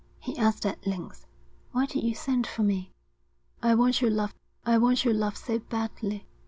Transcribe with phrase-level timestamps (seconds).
[0.17, 1.27] he asked at length.
[1.73, 2.91] 'Why did you send for me?'
[3.61, 4.33] 'I want your love.
[4.65, 6.25] I want your love so badly.'